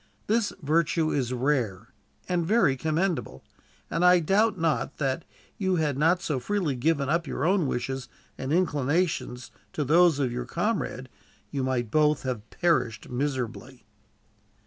[0.25, 1.93] This virtue is rare,
[2.27, 3.43] and very commendable;
[3.87, 5.25] and I doubt not that, had
[5.59, 10.45] you not so freely given up your own wishes and inclinations to those of your
[10.45, 11.07] comrade,
[11.51, 13.85] you might both have perished miserably."